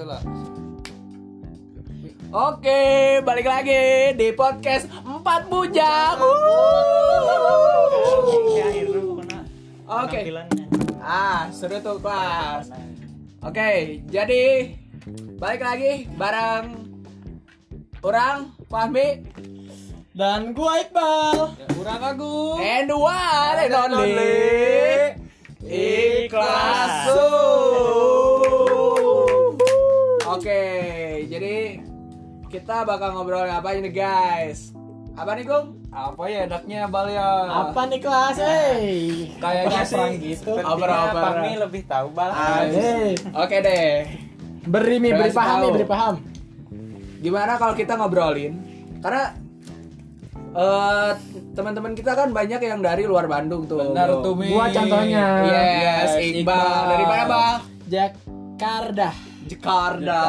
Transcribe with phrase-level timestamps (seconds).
[0.00, 0.24] lah.
[2.32, 6.16] Oke, balik lagi di podcast Empat Bujang.
[9.84, 10.20] Oke.
[11.04, 12.72] Ah, seru tuh kelas.
[13.44, 14.72] Oke, jadi
[15.36, 16.88] balik lagi bareng
[18.00, 19.28] orang Fahmi
[20.16, 21.36] Dan gua Iqbal.
[21.56, 22.56] Ya, kurang aku.
[22.60, 25.16] and one and only
[25.64, 27.08] Ikhlas.
[32.52, 34.76] Kita bakal ngobrol apa ini guys?
[35.16, 35.80] Apa nih Gung?
[35.88, 37.48] Apa ya enaknya Bal ya?
[37.48, 38.76] Apa nih kelas, eh?
[39.40, 40.52] Kayaknya Perang sih gitu.
[40.60, 41.22] Oper-oper.
[41.32, 42.28] Fahmi lebih tahu bal.
[42.68, 44.04] Eh, Oke deh.
[44.68, 46.14] beri mi, beri paham mi, beri paham.
[47.24, 48.52] Gimana kalau kita ngobrolin?
[49.00, 49.32] Karena
[50.52, 51.10] eh
[51.56, 53.80] teman-teman kita kan banyak yang dari luar Bandung tuh.
[53.80, 54.52] Benar tuh Mi.
[54.52, 55.24] Gua contohnya.
[55.48, 56.44] Yes, Yes, Iqbal.
[56.44, 56.84] Iqbal.
[56.88, 57.58] Dari mana, Bang?
[57.88, 59.31] Jakarta.
[59.58, 60.22] Jakarta.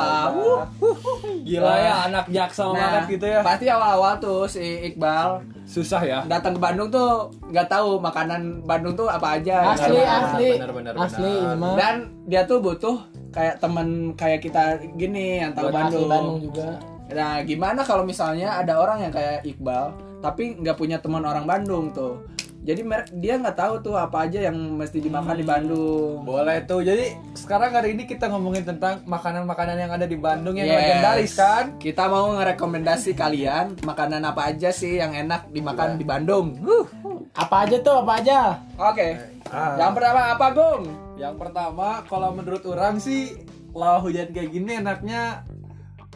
[1.47, 3.39] Gila ya anak jaksel Nah, banget gitu ya.
[3.43, 6.19] Pasti awal-awal tuh si Iqbal Susah ya.
[6.27, 9.71] datang ke Bandung tuh nggak tahu makanan Bandung tuh apa aja.
[9.71, 10.07] Asli, tahu.
[10.07, 10.49] asli.
[10.59, 11.73] benar, benar, Asli mah.
[11.79, 11.95] Dan
[12.27, 12.99] dia tuh butuh
[13.33, 16.09] kayak temen kayak kita gini yang tahu Bandung.
[16.11, 16.79] Bandung juga.
[17.13, 21.91] Nah, gimana kalau misalnya ada orang yang kayak Iqbal tapi nggak punya teman orang Bandung
[21.91, 22.23] tuh.
[22.63, 26.23] Jadi mer- dia nggak tahu tuh apa aja yang mesti dimakan di Bandung.
[26.23, 26.79] Boleh tuh.
[26.79, 30.79] Jadi sekarang hari ini kita ngomongin tentang makanan-makanan yang ada di Bandung yang Yes.
[30.79, 31.63] legendaris kan?
[31.75, 36.55] Kita mau ngerekomendasi kalian makanan apa aja sih yang enak dimakan di Bandung.
[36.63, 36.87] Huh.
[37.35, 38.39] Apa aja tuh, apa aja?
[38.79, 39.19] Oke.
[39.51, 39.75] Ah.
[39.75, 40.83] Yang pertama apa, Gung?
[41.19, 43.43] Yang pertama kalau menurut orang sih
[43.75, 45.43] lah hujan kayak gini enaknya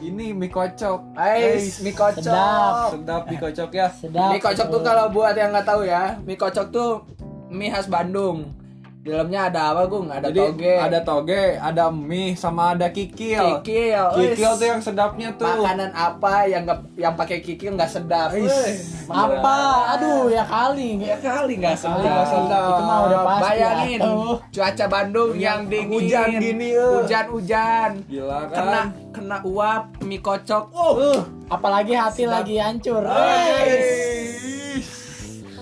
[0.02, 1.17] ini mie kocok.
[1.17, 2.22] Ais, mie kocok.
[2.22, 2.90] Sedap.
[2.94, 3.88] Sedap mie kocok ya.
[3.90, 4.30] Sedap.
[4.34, 7.06] Mie kocok tuh kalau buat yang nggak tahu ya, mie kocok tuh
[7.50, 8.53] mie khas Bandung.
[9.08, 10.11] Di dalamnya ada apa, Gung?
[10.11, 10.73] Ada Jadi toge.
[10.75, 13.63] ada toge, ada mie sama ada kikil.
[13.63, 14.03] kikil.
[14.19, 14.59] Kikil Wis.
[14.59, 15.47] tuh yang sedapnya tuh.
[15.47, 18.35] Makanan apa yang nggak yang pakai kikil nggak sedap?
[18.35, 18.51] Ais.
[18.51, 18.75] Wih.
[19.07, 19.56] Apa?
[19.96, 21.00] Aduh, ya kali.
[21.00, 22.03] Ya kali nggak sedap.
[22.03, 22.67] nggak sedap.
[22.67, 23.44] Itu mah udah pasti.
[23.47, 24.35] Bayangin atuh.
[24.51, 26.91] cuaca Bandung yang dingin, Hujan gini, eh.
[27.00, 28.56] hujan-hujan, Gila kan?
[28.59, 28.81] kena
[29.16, 30.67] kena uap mie kocok.
[30.75, 33.07] Uh, Apalagi hati lagi hancur.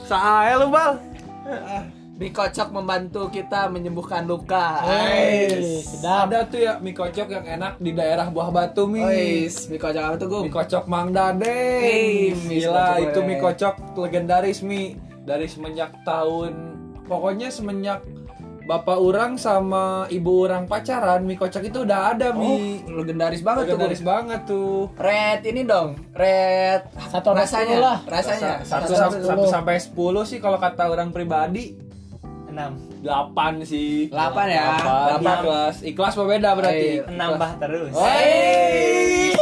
[0.10, 0.98] Saya lu, Bal.
[2.16, 4.80] Mie kocok membantu kita menyembuhkan luka.
[4.88, 6.32] Eh, sedap.
[6.32, 9.04] Ada tuh ya mie kocok yang enak di daerah Buah Batu mi.
[9.04, 10.44] Wis, mie kocok apa tuh, Gung?
[10.48, 11.60] Mie kocok Mang Dade.
[12.48, 14.96] Mie Gila, itu mie kocok legendaris mi
[15.28, 16.54] dari semenjak tahun
[17.06, 18.06] pokoknya semenjak
[18.66, 22.80] bapak orang sama ibu orang pacaran mie kocok itu udah ada mi.
[22.88, 24.08] Oh, legendaris banget legendaris tuh.
[24.08, 24.78] banget tuh.
[24.96, 27.98] Red ini dong, red Satu rasanya lah.
[28.08, 28.64] rasanya.
[28.64, 31.85] Satu, Satu sampai sepuluh sih kalau kata orang pribadi
[32.56, 34.08] 6 delapan sih.
[34.08, 34.66] Delapan ya?
[34.80, 35.06] Delapan.
[35.12, 35.36] Delapan.
[35.44, 35.76] Ikhlas.
[35.84, 36.90] Ikhlas berbeda berarti.
[37.04, 37.92] Eh, nambah terus.
[37.92, 39.35] Wey,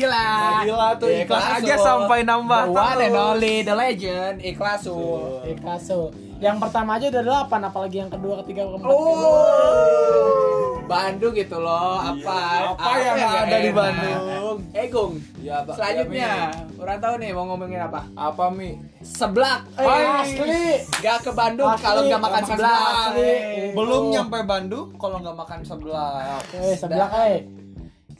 [0.00, 0.26] gila.
[0.62, 1.60] Gila tuh, ikhlas Ikhlasu.
[1.60, 4.96] aja sampai nambah The one and only, the legend, Ikhlasu.
[5.42, 6.08] Picasso.
[6.38, 8.88] Yang pertama aja udah delapan, apalagi yang kedua, ketiga, keempat.
[8.88, 12.00] Oh, Bandung gitu loh.
[12.00, 12.38] Apa?
[12.72, 13.70] Apa yang ada di?
[13.70, 14.56] Bandung?
[14.72, 15.20] Eh, Gung.
[15.38, 15.76] Ya, Pak.
[15.76, 18.08] Selanjutnya, orang tahu nih mau ngomongin apa?
[18.12, 18.74] Apa mi?
[19.00, 19.68] Seblak.
[19.76, 20.64] Eh, asli.
[20.98, 22.80] Gak ke Bandung kalau nggak makan Makan seblak.
[23.06, 23.20] asli.
[23.22, 24.10] Eh, Belum Oh.
[24.10, 26.40] nyampe Bandung kalau nggak makan sebelah.
[26.50, 27.44] Eh, sebelah eh.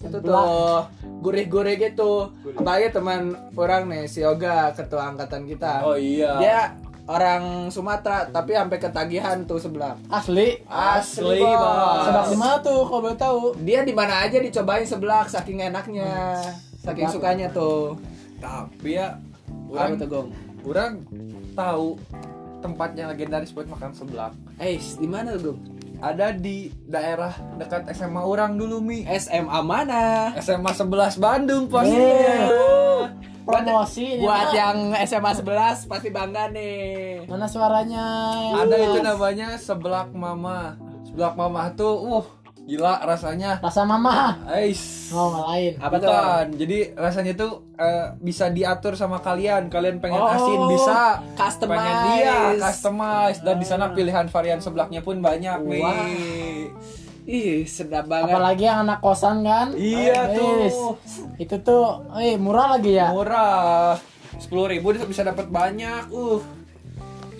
[0.01, 0.81] Itu tuh.
[1.21, 2.33] Gurih-gurih gitu.
[2.57, 5.85] Apalagi teman orang nih si Yoga ketua angkatan kita.
[5.85, 6.41] Oh iya.
[6.41, 6.61] dia
[7.05, 10.01] orang Sumatera tapi sampai ketagihan tuh sebelah.
[10.09, 10.65] Asli.
[10.65, 11.61] asli Bos.
[11.61, 12.01] bos.
[12.09, 13.41] Sebelah di mana tuh kalau boleh tahu?
[13.61, 16.41] dia di mana aja dicobain sebelah saking enaknya.
[16.81, 18.01] Saking sukanya tuh.
[18.41, 19.21] Tapi ya
[19.69, 20.29] orang tuh gong?
[20.61, 21.01] orang
[21.57, 21.97] tahu
[22.61, 24.37] tempatnya legendaris buat makan seblak.
[24.61, 29.05] eh di mana tuh gong Ada di daerah dekat SMA orang dulu mi.
[29.05, 32.49] SMA mana SMA 11 Bandung pastinya.
[33.45, 38.07] Promosi buat yang SMA 11 pasti bangga nih Mana suaranya?
[38.65, 40.77] Ada itu namanya seblak mama.
[41.05, 42.27] Seblak mama tuh, uh,
[42.71, 43.59] gila rasanya.
[43.59, 44.39] Rasa mama.
[44.47, 45.11] Ais.
[45.11, 45.75] Oh, lain.
[45.83, 49.67] apa tuh Bukan, jadi rasanya tuh eh, bisa diatur sama kalian.
[49.67, 51.75] Kalian pengen Oh, asin bisa, customize.
[51.75, 56.71] pengen dia customize dan di sana pilihan varian seblaknya pun banyak nih.
[57.27, 59.75] Ih sedap banget Apalagi yang anak kosan kan?
[59.75, 60.95] Iya tuh.
[61.37, 63.11] Itu tuh, eh murah lagi ya.
[63.11, 63.99] Murah.
[64.39, 66.07] Sepuluh ribu bisa dapat banyak.
[66.09, 66.39] Uh.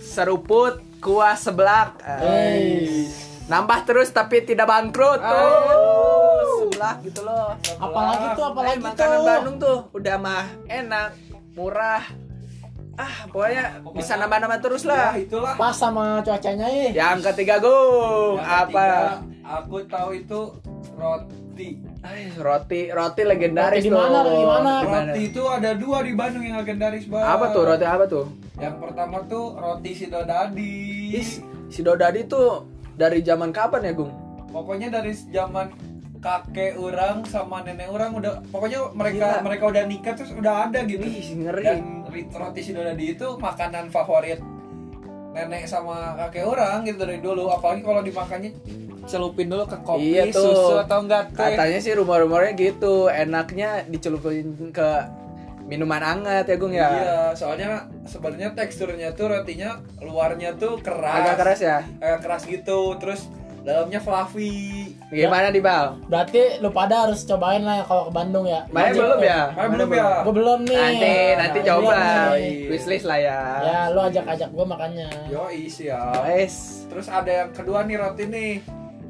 [0.01, 3.07] seruput kuah seblak Eh,
[3.51, 9.27] nambah terus tapi tidak bangkrut oh, seblak gitu loh apalagi tuh, apalagi Eh, makanan tuh.
[9.27, 11.09] Bandung tuh udah mah enak
[11.53, 12.03] murah
[12.95, 15.55] ah pokoknya bisa nambah-nambah terus Ya lah itulah.
[15.57, 16.93] Pas sama cuacanya eh.
[16.93, 19.01] yang ketiga gung Yang apa ketiga,
[19.43, 20.41] aku tahu itu
[20.95, 21.69] roti roti.
[22.01, 24.25] Ay, roti roti legendaris Roti di mana, tuh.
[24.25, 24.73] roti di mana?
[24.81, 27.29] Roti itu ada dua di Bandung yang legendaris banget.
[27.29, 28.25] Apa tuh roti apa tuh?
[28.57, 30.77] Yang pertama tuh roti sidodadi.
[31.13, 32.65] Is, si Dodadi tuh
[32.95, 34.13] dari zaman kapan ya, Gung?
[34.51, 35.71] Pokoknya dari zaman
[36.21, 39.45] kakek orang sama nenek orang udah pokoknya mereka Gila.
[39.47, 41.01] mereka udah nikah terus udah ada gitu.
[41.01, 41.65] Wih, ngeri.
[41.65, 41.81] Dan
[42.29, 44.43] roti sidodadi itu makanan favorit
[45.31, 48.51] nenek sama kakek orang gitu dari dulu apalagi kalau dimakannya
[49.07, 50.43] celupin dulu ke kopi Iya tuh.
[50.53, 54.89] susu atau enggak teh Katanya sih rumor-rumornya gitu, enaknya dicelupin ke
[55.71, 56.91] minuman hangat ya, Gung ya.
[56.91, 61.23] Iya, soalnya sebenarnya teksturnya tuh rotinya luarnya tuh keras.
[61.23, 61.79] Agak keras ya.
[62.03, 63.31] Agak keras gitu, terus
[63.63, 64.91] dalamnya fluffy.
[65.13, 66.01] Gimana di Bal?
[66.11, 68.67] Berarti lu pada harus cobain lah kalau ke Bandung ya.
[68.73, 69.41] Mana Wajib belum ya?
[69.55, 70.09] Mana belum ya?
[70.27, 70.81] Gue belum nih.
[70.81, 71.99] Nanti nanti Nah, coba.
[72.67, 73.41] Wishlist lah ya.
[73.63, 75.09] Ya, lu ajak-ajak gue makanya.
[75.31, 76.25] Yo siap.
[76.25, 76.89] Guys.
[76.91, 78.53] Terus ada yang kedua nih roti nih.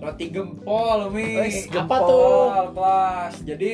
[0.00, 1.36] Roti gempol, Mi.
[1.36, 2.08] Apa gempol.
[2.08, 2.44] tuh?
[2.50, 3.34] Gempol, kelas.
[3.44, 3.72] Jadi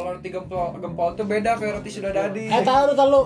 [0.00, 2.44] kalau roti gempol gempol tuh beda kayak roti sidodadi.
[2.46, 3.22] Eh, tahu lu, tahu lu.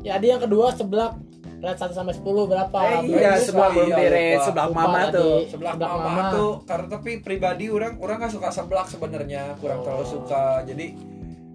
[0.00, 1.16] Ya, dia yang kedua seblak.
[1.58, 2.78] Rate 1 sampai 10 berapa?
[2.78, 4.44] Eh, iya, sebelah belum iya, dire lupa.
[4.46, 5.14] sebelah mama tadi.
[5.16, 5.36] tuh.
[5.48, 6.22] sebelah Seblak mama, mama.
[6.30, 10.86] tuh karena tapi pribadi orang orang nggak suka seblak sebenarnya kurang terlalu suka jadi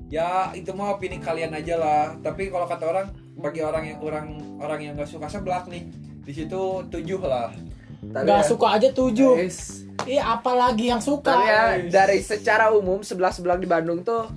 [0.10, 4.28] ya itu mah opini kalian aja lah tapi kalau kata orang bagi orang yang orang
[4.60, 5.88] orang yang nggak suka seblak nih
[6.20, 7.56] di situ tujuh lah
[8.04, 9.16] Tapi Gak ya, suka aja 7.
[9.16, 9.88] guys.
[10.04, 11.32] Iya, apalagi yang suka.
[11.40, 14.28] Ya dari secara umum sebelah-sebelah di Bandung tuh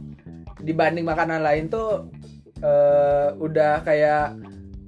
[0.66, 2.10] dibanding makanan lain tuh
[2.58, 4.34] eh, udah kayak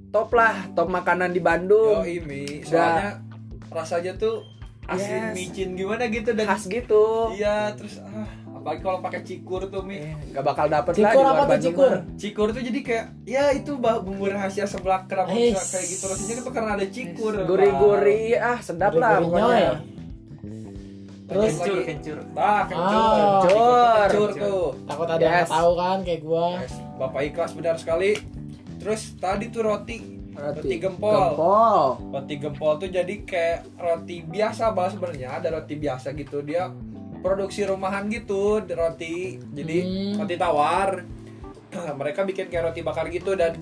[0.09, 2.01] top lah, top makanan di yo Bandung.
[2.03, 3.21] ini soalnya
[3.69, 4.41] rasanya tuh
[4.85, 5.33] asin Yes.
[5.33, 7.29] micin gimana gitu dan Khas gitu.
[7.31, 11.13] iya terus ah, apalagi kalau pakai cikur tuh mi Eh, Gak bakal dapet lah di
[11.13, 11.89] Cikur apa tuh Bandung cikur?
[11.91, 12.01] mah.
[12.17, 13.71] cikur tuh jadi kayak ya itu
[14.01, 14.65] bumbu rahasia
[15.29, 15.53] Eish.
[15.53, 19.71] bisa kayak gitu rasanya itu karena ada cikur Gurih-gurih, ah sedap lah pokoknya.
[21.29, 22.89] Terus kencur kencur Bah, kencur.
[22.89, 23.39] Ah.
[23.39, 23.87] Kencur.
[24.09, 24.29] Kencur.
[24.35, 24.65] tuh.
[24.83, 25.37] takut ada yang Yes.
[25.39, 26.45] nggak tahu kan kayak gua.
[26.57, 28.11] Yes, Bapak ikhlas benar sekali.
[28.75, 29.97] Terus tadi tuh roti,
[30.31, 31.35] roti, gempol.
[31.35, 31.83] Gempol.
[32.09, 36.71] Roti gempol tuh jadi kayak roti biasa bah sebenarnya, ada roti biasa gitu dia
[37.19, 39.37] produksi rumahan gitu roti.
[39.37, 40.15] Jadi Hmm.
[40.17, 41.03] roti tawar.
[41.99, 43.53] Mereka bikin kayak roti bakar gitu dan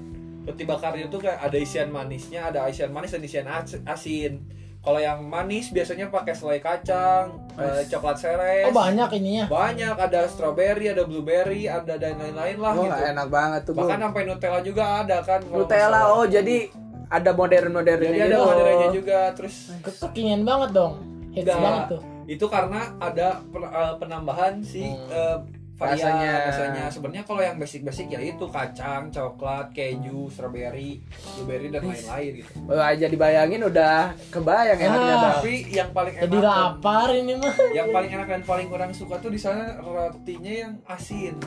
[0.44, 4.40] roti bakarnya tuh kayak ada isian manisnya, ada isian manis dan isian as- asin.
[4.88, 8.64] Kalau yang manis biasanya pakai selai kacang, eh, coklat seres.
[8.64, 9.44] Oh, banyak ininya.
[9.46, 13.74] banyak ada strawberry ada blueberry ada dan lain-lain lah Wah, gitu enak banget tuh.
[13.76, 16.72] bahkan sampai nutella juga ada kan Nutella oh jadi
[17.10, 18.46] ada modern-modernnya jadi ada gitu.
[18.46, 20.94] modelnya juga terus Ke- Kekinian banget dong.
[21.30, 22.02] Hits banget tuh.
[22.26, 25.08] itu karena ada eh, penambahan si Hmm.
[25.10, 26.32] eh, varian Rasanya.
[26.44, 30.98] rasanya sebenarnya kalau yang basic-basic ya itu kacang coklat keju strawberry
[31.32, 33.98] blueberry dan lain-lain gitu Wah, aja dibayangin udah
[34.28, 35.34] kebayang enaknya Ah.
[35.38, 37.54] Tapi yang paling enak Jadi lapar ini mah.
[37.72, 41.38] yang paling enak dan paling orang suka tuh di sana rotinya yang asin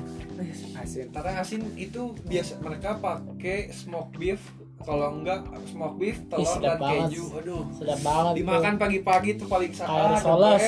[0.74, 1.10] Asin.
[1.10, 4.40] karena asin itu biasa mereka pakai smoke beef
[4.80, 7.02] kalau enggak smoke beef telur sedap dan banget.
[7.10, 10.64] keju aduh Sedap banget dimakan pagi-pagi tuh paling sakit risoles.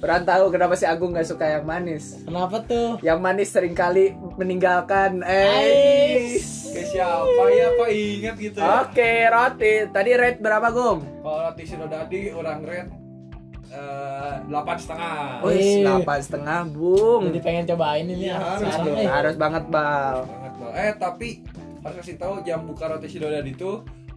[0.00, 2.24] Orang tahu kenapa si Agung nggak suka yang manis.
[2.24, 2.96] Kenapa tuh?
[3.00, 5.20] Yang manis sering kali meninggalkan.
[5.22, 6.40] Eh.
[6.70, 9.72] Ke siapa ya kok inget gitu ya Oke, roti.
[9.86, 10.98] Tadi rate berapa, Gum?
[11.20, 12.88] kalau roti sidodadi orang red
[13.68, 15.82] eh, delapan setengah Wih, Wih.
[15.84, 17.22] delapan setengah, Bung.
[17.28, 18.38] Jadi pengen cobain ini Iya, ya.
[18.40, 18.96] harus Sekarang dong.
[18.96, 19.06] nih.
[19.06, 20.16] Harus banget, Bal.
[20.24, 20.70] banget Bal.
[20.72, 21.28] eh tapi
[21.80, 23.70] harus kasih tahu jam buka roti sidodadi itu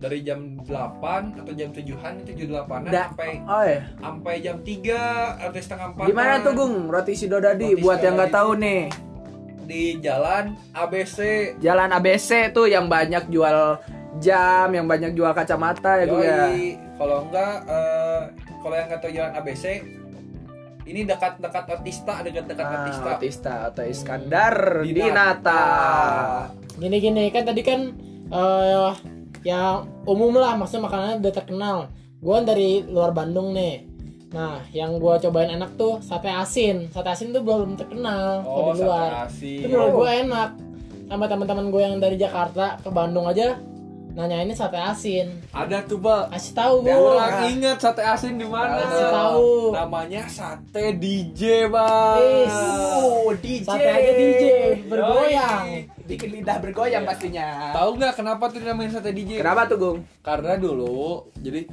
[0.03, 3.81] dari jam 8 atau jam 7-an itu jam 8 Da- sampai Oh ya.
[3.95, 4.99] sampai jam 3
[5.39, 6.75] atau setengah 4 Gimana tuh, Gung?
[6.87, 8.83] Roti Sidodadi Roti buat yang nggak tahu nih.
[9.63, 11.17] di jalan ABC
[11.57, 13.79] Jalan ABC tuh yang banyak jual
[14.19, 16.51] jam, yang banyak jual kacamata ya, Gung ya.
[16.93, 18.21] Kalau enggak, eh,
[18.59, 19.65] kalau yang nggak tahu jalan ABC,
[20.83, 23.07] ini dekat-dekat Otista, dekat-dekat Otista.
[23.07, 24.99] Ah, Otista atau Iskandar Dinata.
[24.99, 25.63] Dinata.
[26.75, 27.79] Gini-gini kan tadi kan
[28.27, 28.91] eh
[29.43, 31.77] yang umum lah maksudnya makanannya udah terkenal.
[32.23, 33.83] Gua kan dari luar Bandung nih.
[34.33, 36.89] Nah, yang gua cobain enak tuh sate asin.
[36.89, 39.29] Sate asin tuh belum terkenal Oh, di luar.
[39.29, 40.49] Itu menurut gua enak.
[41.03, 43.59] Sama teman-teman gue yang dari Jakarta ke Bandung aja
[44.13, 45.41] nanya ini sate asin.
[45.49, 46.29] Ada tuh, Bal.
[46.29, 47.17] Kasih tahu gua.
[47.17, 48.77] orang ingat sate asin di mana?
[48.81, 49.53] Kasih tahu.
[49.73, 51.65] Namanya sate DJ.
[51.69, 52.57] Wis.
[52.97, 53.65] Oh, DJ.
[53.65, 54.43] Sate aja DJ
[54.85, 55.65] bergoyang.
[56.03, 57.71] Bikin lidah bergoyang pastinya.
[57.71, 59.39] Tahu nggak kenapa tuh dinamain sate DJ?
[59.39, 59.99] Kenapa tuh, Gung?
[60.19, 61.63] Karena dulu, jadi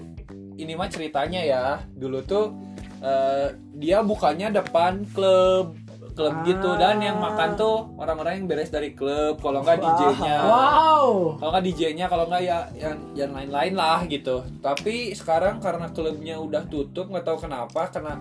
[0.54, 1.64] ini mah ceritanya ya.
[1.88, 2.54] Dulu tuh
[3.00, 5.72] eh, dia bukannya depan klub
[6.10, 6.42] klub Ah.
[6.42, 11.38] gitu dan yang makan tuh orang-orang yang beres dari klub kalau nggak DJ-nya Wow.
[11.38, 16.36] kalau nggak DJ-nya kalau nggak ya yang yang lain-lain lah gitu tapi sekarang karena klubnya
[16.36, 18.18] udah tutup nggak tahu kenapa kena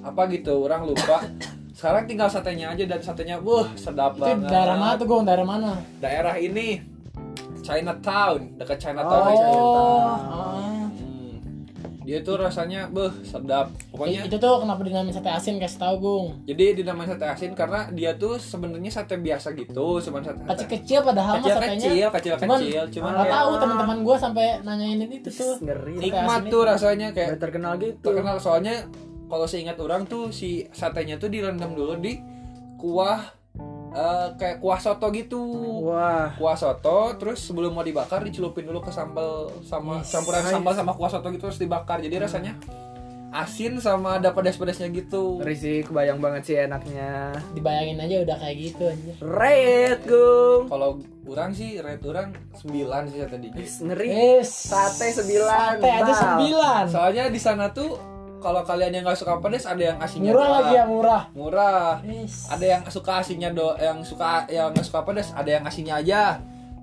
[0.00, 1.26] apa gitu orang lupa
[1.76, 5.18] sekarang tinggal satenya aja dan satenya wah sedap Itu banget daerah mana tuh gue?
[5.28, 5.72] Daerah mana?
[6.00, 6.80] daerah ini
[7.60, 9.34] Chinatown dekat Chinatown.
[9.44, 10.86] Oh, ah.
[10.88, 11.36] Hmm.
[12.06, 16.26] dia tuh rasanya beh sedap pokoknya itu tuh kenapa dinamain sate asin kasih tau Gung.
[16.46, 21.34] jadi dinamain sate asin karena dia tuh sebenarnya sate biasa gitu cuman sate Kecil-kecil padahal
[21.36, 21.88] mah kecil satenya.
[21.90, 25.54] kecil kecil Cuman kecil cuman nggak kayak tahu teman-teman gue sampai nanyain itu tuh.
[25.60, 28.86] ngeri nikmat tuh rasanya kayak Udah terkenal gitu terkenal soalnya
[29.26, 32.18] kalau seingat orang tuh si satenya tuh direndam dulu di
[32.76, 33.32] kuah
[33.90, 35.40] eh, kayak kuah soto gitu.
[35.84, 36.30] Wah.
[36.32, 40.10] Kuah soto terus sebelum mau dibakar dicelupin dulu ke sambal sama Yes.
[40.10, 41.98] campuran sambal sama kuah soto gitu terus dibakar.
[41.98, 42.52] Jadi rasanya
[43.28, 45.40] asin sama ada pedas-pedasnya gitu.
[45.40, 47.36] Ngeri sih kebayang banget sih enaknya.
[47.52, 49.12] Dibayangin aja udah kayak gitu aja.
[49.20, 50.62] Red gung.
[50.68, 50.90] Kalau
[51.26, 52.72] orang sih rate orang 9
[53.06, 53.48] sih tadi
[53.82, 54.08] ngeri.
[54.38, 54.48] Yes.
[54.70, 56.84] sate sembilan Sate aja sembilan.
[56.86, 60.56] soalnya di sana tuh kalau kalian yang nggak suka pedas ada yang asinnya Murah doang.
[60.56, 61.22] lagi ya murah.
[61.32, 62.46] murah Yes.
[62.46, 66.22] ada yang suka asinnya do yang suka yang nggak suka pedas ada yang asinnya aja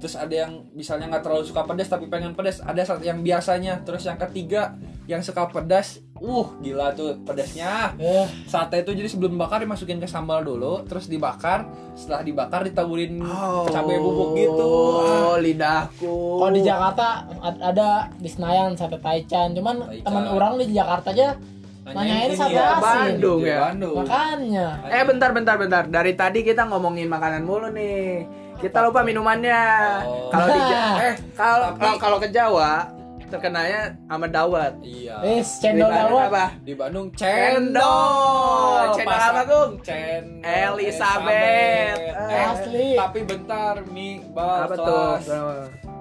[0.03, 3.79] terus ada yang misalnya nggak terlalu suka pedas tapi pengen pedas ada satu yang biasanya
[3.81, 9.36] terus yang ketiga yang suka pedas uh gila tuh pedasnya Eh, sate itu jadi sebelum
[9.38, 13.24] bakar dimasukin ke sambal dulu terus dibakar setelah dibakar ditaburin
[13.65, 17.07] cabai bubuk gitu oh Ah, lidahku kalau di Jakarta
[17.39, 20.03] ad- ada di Senayan sate Taichan, cuman Taichan.
[20.03, 21.39] teman orang di Jakarta aja
[21.86, 22.83] nanyain ini sate ya, asin.
[22.83, 23.57] Bandung ya?
[23.65, 24.67] Bandung Makanya.
[24.86, 25.83] Eh bentar bentar bentar.
[25.86, 28.42] Dari tadi kita ngomongin makanan mulu nih.
[28.63, 29.62] Kita lupa minumannya.
[30.03, 30.32] Oh.
[30.32, 32.88] Kalau di Ja- eh kalau tapi- kalau- kalau ke Jawa
[33.25, 34.74] terkenalnya sama dawet.
[34.79, 36.29] iya Di cendol Bandung dawet.
[36.29, 36.46] apa?
[36.62, 38.93] di Bandung Cendol.
[38.93, 39.72] cendol apa, Gung?
[39.82, 40.46] cendol
[40.77, 41.98] Elizabeth.
[42.13, 42.88] eh, Asli.
[42.93, 44.86] tapi bentar nih bal Apa tuh?
[44.86, 45.24] kelas.
[45.25, 45.53] Kenapa?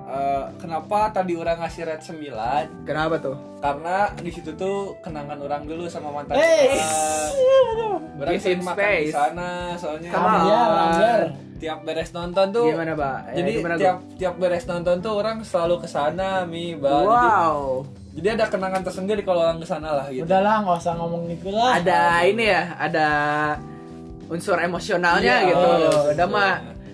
[0.04, 3.36] Eh, kenapa tadi orang ngasih rate 9 Kenapa tuh?
[3.58, 6.76] karena di situ tuh kenangan orang dulu sama mantan Hey.
[6.76, 8.36] orang.
[8.36, 11.51] Sering him makan di sana soalnya Come on.
[11.62, 13.18] Tiap beres nonton tuh Gimana, Pak?
[13.30, 17.86] Eh, jadi gimana, tiap tiap beres nonton tuh orang selalu ke sana mi Jadi- Wow.
[18.12, 21.48] jadi, ada kenangan tersendiri kalau orang ke sana lah gitu Udahlah nggak usah ngomong gitu
[21.48, 21.78] lah.
[21.78, 23.06] Ada ini ya, ada
[24.26, 25.68] unsur emosionalnya Iya, gitu.
[25.70, 26.52] oh, Udah mah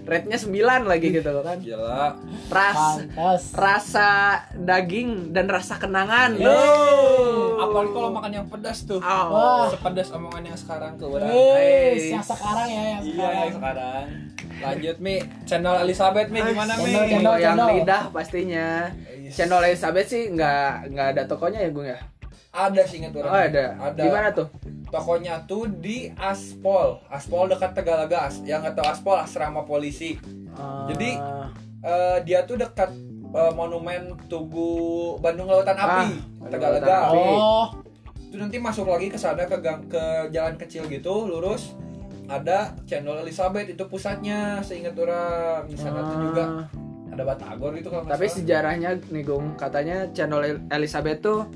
[0.08, 1.56] rate-nya 9 lagi gitu kan.
[1.58, 2.16] gila
[2.48, 3.42] Ras Pantas.
[3.52, 4.10] rasa
[4.52, 6.32] daging dan rasa kenangan.
[6.34, 6.48] Yeay.
[6.48, 7.60] Oh.
[7.60, 9.26] apalagi kalau makan yang pedas tuh Oh.
[9.28, 9.68] Wah.
[9.68, 12.10] sepedas omongan yang sekarang Wis, Hey.
[12.10, 13.36] yang sekarang ya yang iya sekarang.
[13.36, 14.04] yang sekarang
[14.58, 17.20] lanjut mi channel Elizabeth mi gimana mi Channel, channel.
[17.20, 17.68] Kalau yang channel.
[17.76, 18.68] lidah pastinya.
[19.14, 19.36] Yes.
[19.36, 22.00] Channel Elizabeth sih nggak nggak ada tokonya ya Gung ya?
[22.60, 23.64] Ada sih ingat orang Oh ada.
[23.78, 24.48] ada Gimana tuh?
[24.84, 30.18] tokonya tuh di Aspol Aspol dekat Tegalaga As- yang nggak tahu Aspol asrama polisi
[30.88, 31.46] Jadi, Ah,
[31.78, 32.90] Eh, dia tuh dekat
[33.30, 34.74] eh, monumen Tugu
[35.16, 37.22] Bandung Lautan Api Ah, Tegalaga Lautan Api.
[37.30, 37.66] Oh,
[38.20, 41.78] itu nanti masuk lagi ke sana ke gang ke jalan kecil gitu lurus
[42.26, 46.66] ada channel Elizabeth itu pusatnya seingat orang di sana tuh juga ah.
[47.08, 48.36] ada Batagor gitu kalau Tapi salah.
[48.36, 51.46] sejarahnya nih Gung, katanya channel El- Elizabeth tuh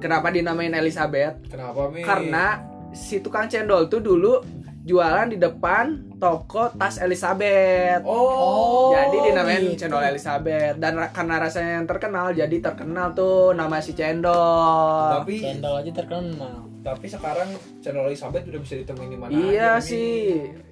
[0.00, 1.46] kenapa dinamain Elizabeth?
[1.46, 4.40] kenapa mi Karena si tukang cendol tuh dulu
[4.80, 8.00] jualan di depan toko tas Elizabeth.
[8.02, 9.78] oh, jadi dinamain gitu.
[9.78, 15.20] cendol Elizabeth dan ra- karena rasanya yang terkenal jadi terkenal tuh nama si cendol.
[15.20, 16.64] tapi cendol aja terkenal.
[16.80, 19.84] tapi sekarang channel Elizabeth udah bisa ditemuin di mana Iya aja, Mi.
[19.84, 20.24] sih.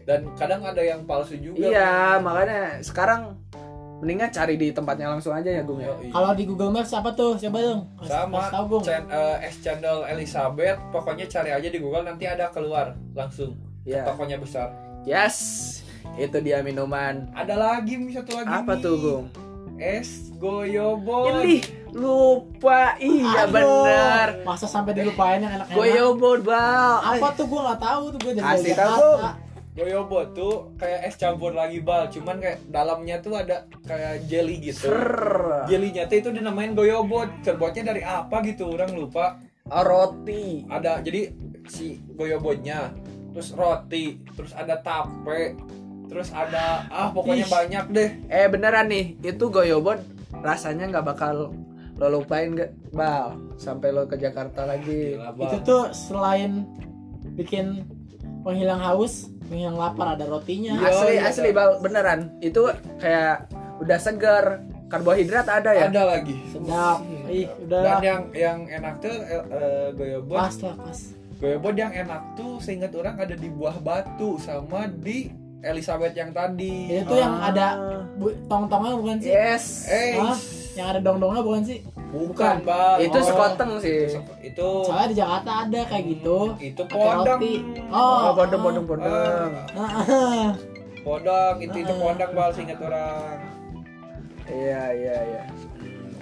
[0.02, 3.37] dan kadang ada yang palsu juga Iya, makanya sekarang
[3.98, 5.90] mendingan cari di tempatnya langsung aja ya Gung ya.
[6.08, 7.34] Kalau di Google Maps apa tuh?
[7.36, 7.80] Coba dong.
[8.00, 8.82] Sama tahu, Gung.
[8.82, 14.04] chan- eh, S channel Elizabeth pokoknya cari aja di Google nanti ada keluar langsung Iya.
[14.04, 14.70] tokonya besar
[15.02, 15.36] Yes.
[16.14, 17.30] Itu dia minuman.
[17.32, 18.82] ada lagi satu lagi Apa Mi.
[18.82, 19.24] tuh, Gung?
[19.76, 21.62] es goyobot Ini
[21.92, 22.98] lupa.
[22.98, 24.26] Iya Aduh, bener.
[24.42, 25.74] Masa sampai dilupain yang enak-enak?
[25.74, 26.98] Goyobot bal.
[27.00, 29.10] Apa tuh gua nggak tahu tuh gua dari Kasih tahu,
[29.78, 34.90] Goyobot tuh kayak es campur lagi bal cuman kayak dalamnya tuh ada kayak jelly gitu
[34.90, 35.70] Ser.
[35.70, 40.64] jelinya tuh itu dinamain goyobot terbuatnya dari apa gitu orang lupa Oh, roti.
[40.66, 41.28] ada jadi
[41.68, 42.88] si goyobotnya
[43.30, 45.52] terus roti terus ada tape
[46.08, 47.52] terus ada ah pokoknya Ih.
[47.52, 50.00] banyak deh Eh beneran nih, itu goyobot
[50.40, 51.52] rasanya nggak bakal
[51.94, 55.18] lo lupain gak bal sampai lo ke Jakarta lagi.
[55.18, 55.50] Gila, Bal.
[55.50, 56.64] Itu tuh selain
[57.35, 57.85] bikin
[58.40, 60.72] penghilang haus, penghilang lapar ada rotinya.
[60.74, 60.86] Iya.
[60.86, 64.44] asli iya, asli bal beneran itu kayak udah segar
[64.86, 65.86] karbohidrat ada ya.
[65.86, 67.00] ada lagi Sedap.
[67.26, 70.98] Ih, dan udah yang yang enak tuh eh, eh, goyobot pas lah pas.
[71.36, 75.28] goyobot yang enak tuh seingat orang ada di buah batu sama di
[75.58, 77.50] Elizabeth yang tadi Itu yang Ah.
[77.50, 77.66] ada
[78.14, 79.28] bu, tong-tongnya bukan sih?
[79.28, 79.64] Yes.
[79.86, 80.38] eh Hah?
[80.78, 81.78] Yang ada dong-dongnya bukan sih?
[82.08, 83.25] bukan bal Itu Oh.
[83.26, 84.06] sekoteng sih.
[84.06, 86.38] itu itu Soalnya di Jakarta ada kayak gitu.
[86.56, 87.54] itu Pakai podang roti.
[87.90, 89.50] Oh, Oh, podong podong podong.
[89.75, 90.50] Ah, ah.
[90.99, 92.00] podang itu itu Ah.
[92.00, 93.37] podang bal seingat orang
[94.47, 95.42] Iya iya iya.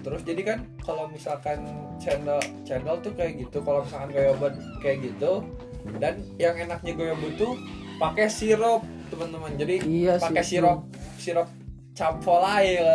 [0.01, 1.63] terus jadi kan kalau misalkan
[1.97, 5.43] channel channel tuh kayak gitu kalau misalkan goyobot kayak gitu
[5.97, 7.53] dan yang enaknya goyobot tuh
[7.97, 10.87] pakai sirup teman-teman jadi Iya pakai sirup
[11.17, 11.47] sirup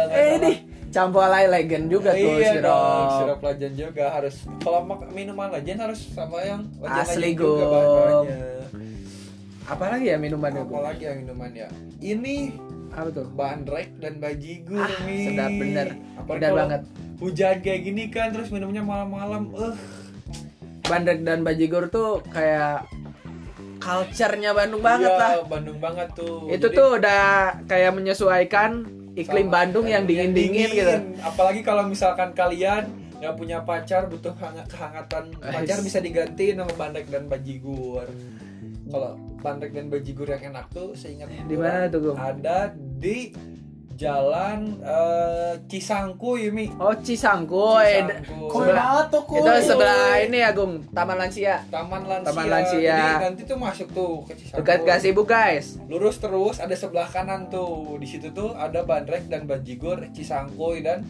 [0.01, 0.55] nggak Eh salah.
[0.91, 2.67] Ini campolai legend juga tuh iya sirup.
[2.67, 8.39] dong sirup legend juga harus kalau mak- minuman legend harus sama yang legend Asli, bahan-bahannya
[9.63, 11.67] Apalagi ya minuman apalagi yang minuman ya
[12.03, 12.51] ini
[12.91, 13.23] Apa tuh?
[13.31, 15.87] bandrek dan bajigur Ah, nih sedap bener.
[16.19, 16.81] Apalagi Bener banget.
[17.17, 19.75] hujan kayak gini kan terus minumnya malam-malam eh
[20.83, 22.83] Bandrek dan Bajigur tuh kayak
[23.79, 25.31] culture-nya Bandung banget iya, lah.
[25.47, 27.23] Bandung banget tuh Itu Jadi, tuh udah
[27.63, 28.71] kayak menyesuaikan
[29.13, 30.95] iklim sama- Bandung yang dingin-dingin gitu.
[31.21, 32.87] apalagi kalau misalkan kalian
[33.21, 38.09] nggak punya pacar butuh hangat kehangatan pacar bisa diganti sama bandrek dan bajigur.
[38.91, 43.29] Kalau bandrek dan bajigur yang enak tuh seingat Di mana tuh, ada di
[44.01, 48.01] jalan eh, Cisangkuy mi Oh Cisangkuy.
[48.01, 48.49] Cisangkuy.
[48.49, 49.23] Kuy Sebelah- tuh.
[49.29, 51.61] Itu sebelah ini ya Gung, Taman Lansia.
[51.69, 52.27] Taman Lansia.
[52.33, 52.97] Taman Lansia.
[52.97, 54.57] Jadi nanti tuh masuk tuh ke Cisangkuy.
[54.65, 55.77] Dekat Gazebo guys.
[55.85, 58.01] Lurus terus ada sebelah kanan tuh.
[58.01, 61.05] Di situ tuh ada Bandrek dan Bajigur Cisangkuy dan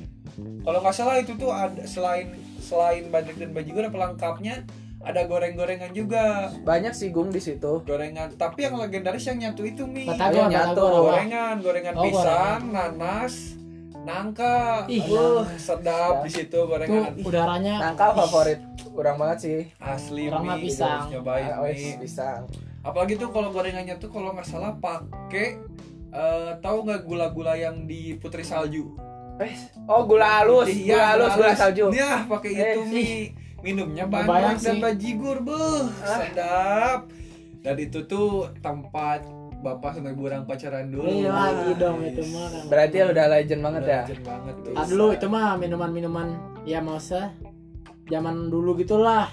[0.67, 4.67] kalau nggak salah itu tuh ada selain selain Bandrek dan Bajigur pelengkapnya
[5.01, 6.49] ada goreng-gorengan juga.
[6.61, 7.81] Banyak sih Gung di situ.
[7.81, 10.05] Gorengan, tapi yang legendaris yang nyatu itu mi.
[10.05, 10.87] Batagor, Yang nyatu.
[11.03, 13.33] Gorengan, gorengan Oh, pisang, nanas,
[13.99, 14.85] nangka.
[14.87, 15.01] Ih.
[15.07, 17.17] Wah, sedap di situ Tuh gorengan.
[17.19, 19.59] udaranya Nangka favorit kurang banget sih.
[19.77, 21.09] Asli Orang mah Mi, pisang.
[21.09, 21.97] nyobain Ah, wes, Mi.
[21.99, 22.45] pisang.
[22.81, 25.53] apalagi tuh kalau gorengannya tuh kalau nggak salah pakai
[26.11, 28.97] eh, tahu nggak gula-gula yang di putri salju
[29.37, 29.53] Eh,
[29.85, 31.85] oh gula halus, Iya, gula halus, gula salju.
[31.89, 33.05] Iya, pakai Eh, itu mi
[33.61, 34.79] minumnya banyak dan sih.
[34.79, 36.17] bajigur beuh Ah.
[36.19, 36.99] sedap
[37.59, 39.21] dan itu tuh tempat
[39.61, 42.63] bapak sama ibu orang pacaran dulu Iya lagi dong itu mah kan.
[42.65, 44.01] Berarti udah legend banget udah ya.
[44.03, 46.27] legend banget tuh Tar dulu itu mah minuman-minuman
[46.63, 47.21] ya masa
[48.07, 49.29] zaman dulu gitulah.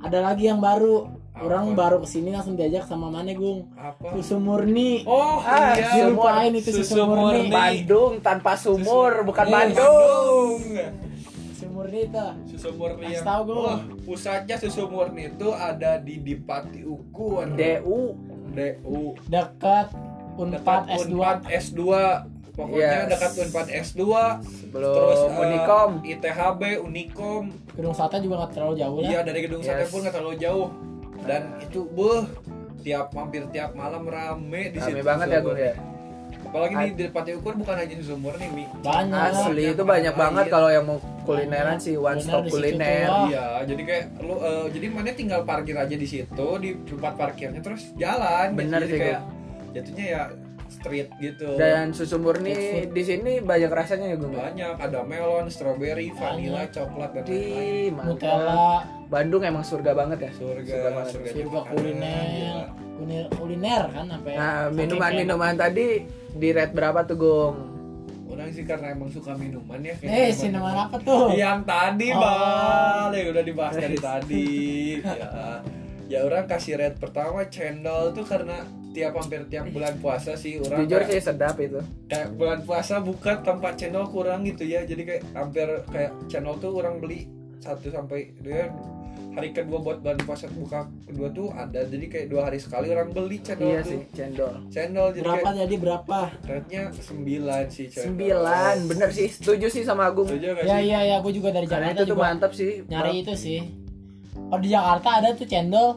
[0.00, 1.12] Ada lagi yang baru.
[1.32, 1.76] Orang Apa?
[1.78, 3.64] baru ke sini langsung diajak sama mana Gung?
[3.74, 5.04] apa Susu murni.
[5.04, 7.48] oh Ah, iya Dilupain itu susu, murni.
[7.48, 9.54] Bandung tanpa sumur, bukan Iya.
[9.54, 10.52] Bandung.
[11.80, 12.26] Murni itu.
[12.46, 13.56] susu murni yang tahu, Gung.
[13.58, 18.12] Wah, pusatnya susu murni itu ada di Dipati Ukur DU.
[18.50, 19.88] DU Dekat
[20.36, 21.12] Unpad dekat S2.
[21.14, 21.80] Unpad S2
[22.50, 23.08] pokoknya Yes.
[23.08, 24.02] dekat Unpad S2
[24.42, 25.90] Sebelum terus eh, Unicom.
[26.02, 29.20] ITHB Unicom Gedung Sate juga nggak terlalu jauh iya ya.
[29.22, 29.90] dari gedung sate Yes.
[29.90, 30.68] pun nggak terlalu jauh
[31.22, 32.24] dan itu beuh
[32.78, 35.62] tiap hampir tiap malam rame di Rame situ banget ya murni.
[35.62, 35.74] ya.
[36.50, 39.30] Apalagi di Depati Ukur bukan hanya susu murni mi Banyak.
[39.30, 43.08] Asli itu banyak banget kalau yang mau kulineran sih one Kuliner stop di kuliner.
[43.30, 47.62] Iya, jadi kayak lu eh, jadi mana tinggal parkir aja di situ di tempat parkirnya
[47.62, 48.50] terus jalan.
[48.50, 48.58] gitu.
[48.66, 49.20] Bener jadi sih, kayak
[49.70, 50.22] jatuhnya ya
[50.70, 51.48] street gitu.
[51.54, 54.34] Dan susu murni di sini banyak rasanya ya Gung.
[54.34, 57.90] banyak ada melon, strawberry, vanilla, coklat dan lain-lain.
[57.90, 58.06] Di.
[58.06, 60.32] Nutella, Bandung emang surga banget ya.
[60.34, 61.06] Surga, banget.
[61.14, 62.66] surga, surga makanan, kuliner, gila.
[63.00, 64.32] Kuliner, kuliner kan sampai.
[64.32, 65.86] Nah, saking minuman-minuman tadi
[66.30, 67.56] di rate berapa tuh, Gung?
[68.28, 69.94] Orang sih karena emang suka minuman ya.
[70.00, 71.32] Eh, minuman apa tuh?
[71.32, 72.20] Yang tadi, Oh.
[72.20, 73.08] Bal.
[73.10, 74.48] Yang udah dibahas dari tadi.
[75.00, 75.28] Ya.
[76.10, 80.82] Ya orang kasih rate pertama cendol tuh karena tiap hampir tiap bulan puasa sih orang
[80.82, 81.78] Jujur kayak- sih sedap itu.
[82.04, 86.74] kayak bulan puasa buka tempat channel kurang gitu ya jadi kayak hampir kayak channel tuh
[86.74, 88.66] orang beli satu sampai dia
[89.30, 93.08] hari kedua buat bulan puasa buka kedua tuh ada jadi kayak dua hari sekali orang
[93.08, 94.52] beli channel Iya tuh sih, cendol.
[94.68, 96.18] channel jadi Berapa kayak jadi berapa?
[96.42, 99.28] rate-nya sembilan sih channel Sembilan, bener sih.
[99.28, 100.26] Setuju sih sama Agung.
[100.26, 102.52] setuju gak Ya sih iya ya, gue juga dari Karena Jakarta itu tuh juga mantap
[102.52, 102.70] sih.
[102.84, 103.60] nyari itu sih.
[104.46, 105.88] Oh di Jakarta ada tuh cendol,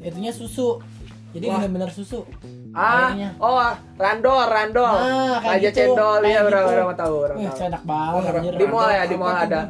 [0.00, 0.78] itunya susu.
[1.28, 2.24] Jadi bener-bener susu.
[2.70, 3.36] Ah, Airnya.
[3.38, 3.58] oh,
[3.96, 4.86] randol, randol.
[4.86, 6.72] Nah, kayak Raja gitu, cendol kayak ya orang gitu.
[6.72, 7.66] orang mau tahu, orang Wih, tahu.
[7.66, 8.52] enak banget anjir.
[8.54, 9.60] Di mall ya, di mall ada.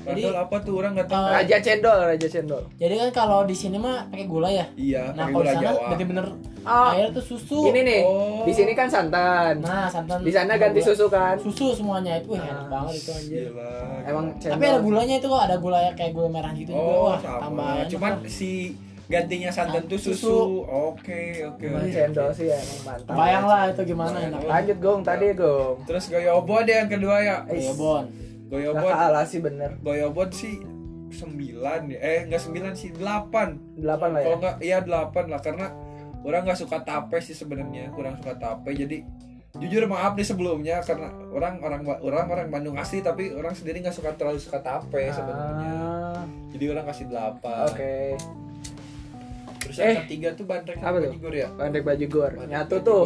[0.00, 0.14] Bang?
[0.14, 1.30] Randol apa tuh orang nggak tahu Oh.
[1.30, 2.62] Raja cendol, raja cendol.
[2.74, 4.66] Jadi kan kalau di sini mah pakai gula ya.
[4.74, 6.26] iya Nah, pakai kalau gula di sana jawa bener-bener
[6.60, 7.58] Oh, air tuh susu.
[7.66, 8.00] ini nih.
[8.02, 8.44] Oh.
[8.44, 9.60] Di sini kan santan.
[9.60, 10.20] Nah, santan.
[10.20, 10.88] Di sana ganti gula.
[10.88, 11.34] susu kan.
[11.36, 13.44] Susu semuanya itu Nah, enak banget itu anjir.
[13.48, 13.72] Gila.
[14.04, 14.52] Emang cendol.
[14.52, 16.80] Tapi ada gulanya itu kok, ada gula ya kayak gula merah gitu juga.
[16.82, 17.84] oh Wah, sama tambahan.
[17.86, 18.52] cuman si
[19.06, 20.36] gantinya santan tuh susu Susu.
[20.62, 21.90] oke oke oke.
[21.90, 23.10] cendol sih emang mantap.
[23.12, 24.40] Bayang lah itu gimana enak.
[24.44, 25.76] Lanjut Gong, tadi Gong.
[25.82, 27.36] terus goyobot deh yang kedua ya
[27.74, 28.04] Bon.
[28.50, 29.78] Goyobot kalah sih bener.
[29.78, 30.58] goyobot sih
[31.10, 31.98] sembilan ya.
[32.02, 33.54] Eh nggak sembilan sih delapan.
[33.78, 34.26] Delapan lah ya.
[34.26, 35.40] kalau nggak iya delapan lah.
[35.40, 35.66] Karena
[36.26, 37.94] orang nggak suka tape sih sebenarnya.
[37.94, 38.70] Kurang suka tape.
[38.74, 39.06] Jadi
[39.58, 40.82] jujur maaf nih sebelumnya.
[40.82, 44.98] Karena orang orang orang orang Bandung asli tapi orang sendiri nggak suka terlalu suka tape
[45.14, 45.74] sebenarnya.
[45.78, 47.70] Ah, jadi orang kasih delapan.
[47.70, 48.18] Oke.
[48.18, 48.49] terus
[49.72, 51.12] yang Eh, ketiga tuh bandrek apa tuh?
[51.30, 52.30] Ya Bandrek bajigur.
[52.30, 53.04] Bandrek Nyatu tuh.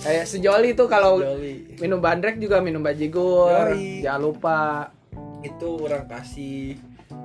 [0.00, 1.20] Kayak sejoli tuh kalau
[1.76, 3.70] minum bandrek juga minum bajigur.
[3.70, 4.00] Yoi.
[4.00, 4.60] Jangan lupa.
[5.38, 6.74] itu orang kasih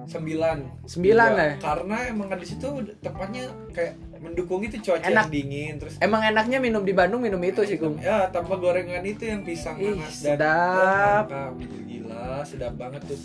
[0.03, 1.49] sembilan Sembilan ya?
[1.57, 2.67] karena emang kan di situ
[2.99, 5.25] tempatnya kayak mendukung itu cuaca Enak.
[5.25, 7.97] yang dingin terus Emang enaknya minum di Bandung minum itu sih, Gung.
[7.97, 11.23] ya tanpa gorengan itu yang pisang Ih, panas dan sedap.
[11.25, 11.53] Mantap.
[11.81, 13.19] gila sedap banget tuh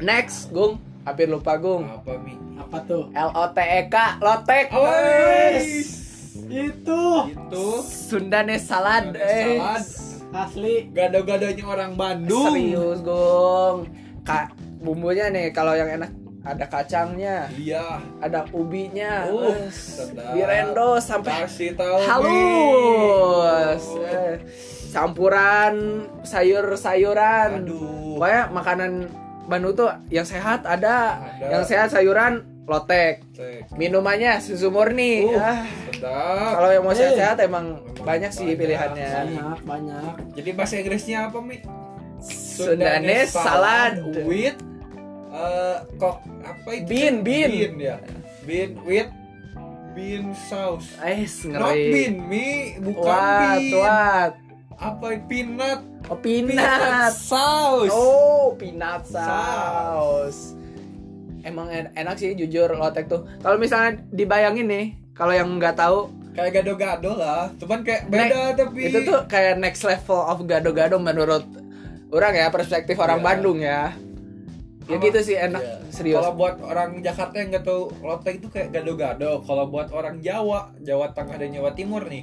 [0.00, 0.78] Next, Gung.
[1.06, 1.86] Hampir lupa, Gung.
[1.86, 3.08] apa mi Apa tuh?
[3.14, 4.66] L O T E K, lotek.
[4.74, 5.66] Wes.
[6.46, 9.16] Itu itu Sundanes salad.
[9.16, 9.84] Eh, salad.
[10.36, 10.92] asli.
[10.92, 13.88] gado-gadonya orang Bandung Serius, Gung.
[14.26, 16.12] Kak, bumbunya nih kalau yang enak
[16.46, 19.26] ada kacangnya, iya ada ubinya.
[19.26, 19.66] uh
[20.30, 23.82] Direndo sampai kasih tahu halus.
[23.94, 24.06] Mi.
[24.06, 24.34] Eh,
[24.94, 25.74] campuran
[26.22, 27.66] sayur-sayuran.
[27.66, 28.92] aduh Pokoknya makanan
[29.46, 31.46] Bandung tuh yang sehat ada, Ada.
[31.48, 32.32] yang sehat sayuran
[32.64, 33.22] lotek.
[33.72, 35.22] Minumannya susu murni.
[35.24, 35.62] Uh,
[35.98, 36.98] Ah, kalau yang mau Eh.
[36.98, 38.58] sehat-sehat emang Memang banyak sih banyak.
[38.58, 39.08] pilihannya.
[39.08, 40.12] Banyak, banyak.
[40.34, 41.56] jadi bahasa Inggrisnya apa mi
[42.20, 44.58] Sundanes salad with
[45.30, 47.50] eh kok apa itu Bean, bean.
[47.50, 47.96] bean ya
[48.42, 49.10] bean with
[49.92, 51.88] bean sauce Eh, not ngeri.
[51.88, 54.32] bean mi bukan Wat, bean.
[54.76, 57.10] Apa peanut Oh, peanut.
[57.12, 60.54] sauce Oh, peanut Saus.
[61.42, 63.26] Emang en- enak sih jujur lotek tuh.
[63.38, 68.92] Kalau misalnya dibayangin nih, kalau yang nggak tahu, kayak gado-gado lah cuman kayak beda tapi
[68.92, 71.40] itu tuh kayak next level of gado-gado menurut
[72.08, 73.26] orang ya, perspektif orang Iya.
[73.26, 73.96] Bandung ya.
[74.84, 75.76] Ya gitu sih enak, Iya.
[75.88, 76.20] serius.
[76.20, 79.42] Kalau buat orang Jakarta yang nggak tahu lotek itu kayak gado-gado.
[79.42, 82.22] Kalau buat orang Jawa, Jawa Tengah dan Jawa Timur nih,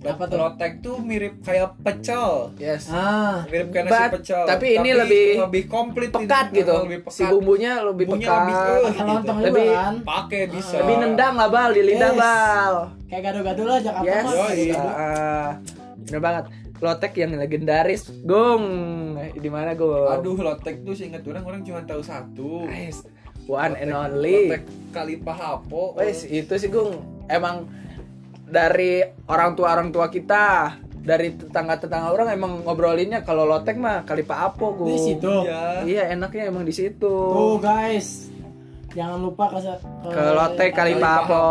[0.00, 0.38] Apa tuh?
[0.38, 2.88] lotek tuh mirip kayak pecel, Yes.
[2.88, 4.42] Ah, mirip kayak nasi But- pecel.
[4.48, 6.58] tapi ini lebih lebih komplit, Pekat ini.
[6.58, 6.72] gitu.
[6.80, 7.30] Lebih Si pekat.
[7.30, 8.40] bumbunya lebih Bumbunya pekat.
[8.40, 8.72] lebih, gitu.
[9.04, 9.94] lontong juga Lebih- kan.
[10.00, 10.76] Pakai bisa.
[10.78, 12.18] Lebih nendang lah bal, di lidah Yes.
[12.18, 12.74] bal.
[13.06, 14.24] Kayak gado-gado lah Jakarta Yes.
[14.24, 14.32] mah.
[14.32, 14.64] Yoi.
[14.72, 15.50] Ah,
[16.00, 16.44] bener banget.
[16.80, 18.64] Lotek yang legendaris, Gong.
[19.36, 20.08] Di mana, Gong?
[20.10, 22.64] Aduh, lotek tuh seingat orang orang cuma tahu satu.
[22.64, 23.04] Guys,
[23.44, 24.48] one and only.
[24.48, 25.92] Lotek kali pahapo.
[25.92, 27.04] Wes, itu sih Gung.
[27.28, 27.68] Emang
[28.50, 34.04] dari orang tua orang tua kita, dari tetangga tetangga orang emang ngobrolinnya kalau lotek mah
[34.04, 34.90] kali Pak Apo Gung.
[34.90, 35.32] Di situ.
[35.46, 35.86] Iya.
[35.86, 37.14] Iya enaknya emang di situ.
[37.30, 38.28] Tuh guys.
[38.90, 39.58] Jangan lupa ke
[40.10, 41.44] Ke lotek kali Pak Apo.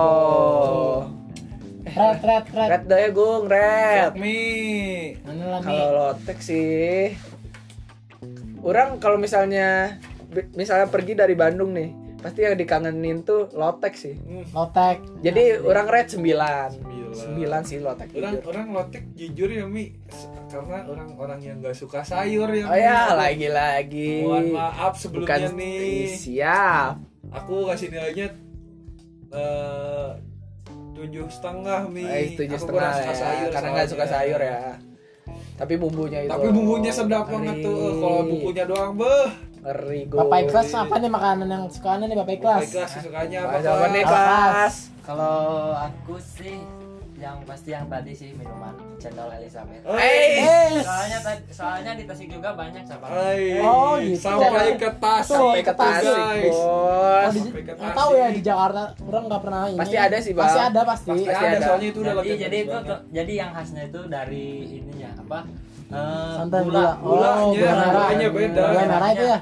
[1.89, 2.69] Red, red, red.
[2.69, 4.13] Red deh Gung, red.
[4.13, 5.17] Mi.
[5.65, 7.17] Kalau lotek sih,
[8.61, 9.97] orang kalau misalnya
[10.53, 14.15] misalnya pergi dari Bandung nih, pasti yang dikangenin tuh lotek sih.
[14.49, 14.99] Lotek.
[15.19, 16.69] Jadi Nah, orang red 9 Sembilan.
[17.09, 18.07] 9 sih lotek.
[18.13, 18.43] orang jujur.
[18.47, 19.95] orang lotek jujur ya mi
[20.45, 22.81] karena orang-orang yang gak suka sayur ya Oh Mi.
[22.81, 24.11] ya, lagi-lagi.
[24.21, 26.97] mohon maaf sebelumnya Bukan nih siap.
[27.29, 28.27] aku kasih nilainya
[29.29, 30.09] eh,
[30.91, 34.57] tujuh setengah mi Eh, tujuh Aku setengah ya, sayur karena nggak suka sayur ya.
[35.55, 36.31] Tapi bumbunya itu.
[36.31, 39.27] tapi bumbunya sedap banget tuh kalau bumbunya doang beh
[39.61, 40.17] Ngeri gue.
[40.17, 42.59] Bapak Ikhlas apa nih makanan yang sukaannya nih Bapak Ikhlas?
[42.61, 44.09] Baik kelas sukanya apa Apa apa nih Kak?
[44.09, 44.75] kelas?
[45.01, 45.37] Kalau
[45.73, 46.55] aku sih
[47.19, 49.83] yang pasti yang tadi sih minuman cendol Elizabeth.
[49.83, 52.79] Eh, Eh, Soalnya tadi soalnya di Tasik juga banyak.
[52.87, 53.59] Hai.
[53.59, 54.23] Oh, gitu.
[54.23, 56.47] sampai ke tas Tuh, Sampai ke Tasik, Tasik, guys.
[56.47, 57.35] bos.
[57.75, 58.35] oh, tahu ya Tasik.
[58.35, 59.75] di Jakarta orang nggak pernah ini.
[59.75, 60.47] Pasti ada sih, Bang.
[60.47, 61.09] Pasti ada pasti.
[61.11, 61.65] pasti Pasti ada, ada.
[61.67, 62.77] soalnya itu udah Jadi jadi itu
[63.11, 65.37] jadi yang khasnya itu dari ininya apa?
[65.89, 66.95] Eh, Santan gula.
[66.95, 67.29] gula.
[67.35, 67.89] Oh, Gulanya, gula merah.
[68.05, 68.63] gulanya beda.
[68.63, 69.39] Gula merah itu ya.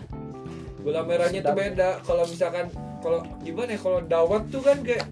[0.80, 1.60] gula merahnya tuh Sedap.
[1.60, 2.66] beda kalau misalkan
[2.98, 5.04] kalau gimana ya kalau dawet tuh kan kayak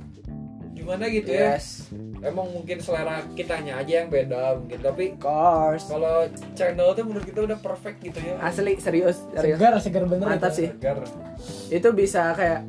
[0.71, 1.91] gimana gitu ya Yes.
[2.21, 5.85] emang mungkin selera kitanya aja yang beda mungkin tapi course.
[5.85, 9.59] kalau channel tuh menurut kita udah perfect gitu ya Asli serius, serius.
[9.59, 10.63] Segar, segar bener Mantap itu.
[10.63, 10.69] sih.
[10.71, 10.97] Segar.
[11.69, 12.59] Itu bisa kayak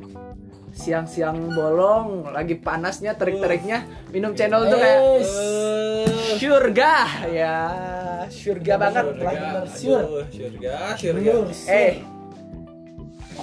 [0.77, 5.33] siang-siang bolong, lagi panasnya terik-teriknya minum channel tuh kayak Yes.
[5.33, 6.93] Eh, surga
[7.33, 7.57] ya,
[8.29, 9.05] surga banget.
[9.73, 10.21] surga.
[10.37, 11.33] surga surga.
[11.65, 11.93] Eh,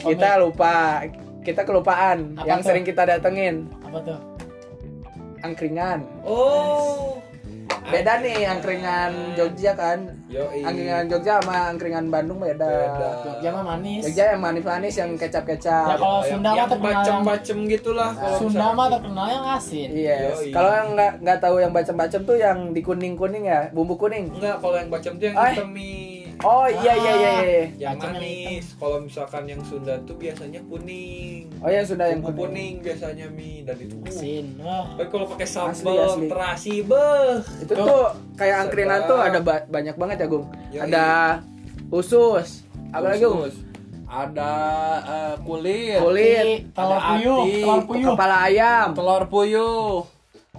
[0.06, 1.02] kita lupa,
[1.42, 2.38] kita kelupaan.
[2.38, 2.66] Apa yang tuh?
[2.70, 4.18] sering kita datengin, apa tuh?
[5.42, 6.06] angkringan.
[6.22, 7.23] oh
[7.84, 9.98] Beda nih angkringan Jogja kan.
[10.32, 10.64] Yoi.
[10.64, 12.64] Angkringan Jogja sama angkringan Bandung beda.
[12.64, 13.08] Beda.
[13.22, 14.02] Jogja mah manis.
[14.08, 15.86] Jogja yang manis-manis yang kecap-kecap.
[15.86, 19.88] Ya, kalau Sunda mah yang terkenal yang- bacem-bacem gitulah kalau Sunda mah terkenal yang asin.
[19.92, 20.20] Yes.
[20.40, 20.50] Yoi.
[20.50, 24.32] Kalau yang nggak nggak tahu yang bacem-bacem tuh yang di kuning-kuning ya, bumbu kuning.
[24.32, 25.68] enggak kalau yang bacem tuh yang hitam
[26.40, 27.32] Oh iya iya iya.
[27.38, 27.62] iya.
[27.80, 32.20] yang Kacang yang manis kalau misalkan yang Sunda tuh biasanya kuning Oh yang sudah yang
[32.20, 32.38] kuning.
[32.40, 34.44] kuning biasanya mie dan itu uh, Asin.
[34.58, 34.84] Wah.
[34.92, 36.26] tapi kalau pakai sambal asli.
[36.26, 38.02] terasi beh Itu tuh
[38.34, 39.08] kayak angkringan Sedap.
[39.08, 40.46] tuh ada ba- banyak banget ya, Gung.
[40.68, 40.82] Yoi.
[40.82, 41.06] Ada
[41.88, 42.48] usus.
[42.90, 43.46] Apa lagi, Gung?
[44.04, 44.52] Ada
[45.02, 48.08] eh, kulit Kulit, telur Ada puyuh, telur puyuh.
[48.10, 48.88] kepala ayam.
[48.92, 49.90] telur puyuh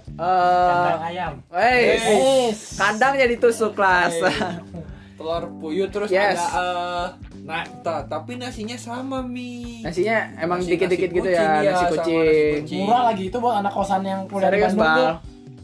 [0.08, 0.22] Eh,
[0.66, 1.32] Kandang ayam.
[1.52, 2.76] eh, Yes.
[2.76, 4.16] kandang jadi tusuk kelas.
[5.16, 6.36] telur puyuh terus Yes.
[6.36, 7.06] ada eh,
[7.42, 11.62] nah ta- tapi nasinya sama mie Nasinya emang Nasi- dikit-dikit nasi gitu ya, kucing, nasi
[11.62, 12.52] iya, sama nasi kucing.
[12.58, 12.80] kucing.
[12.82, 15.14] Murah lagi itu buat anak kosan yang kuliah di Serius, Bandung tuh.